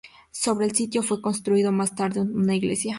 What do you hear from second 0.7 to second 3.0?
sitio fue construido más tarde una iglesia.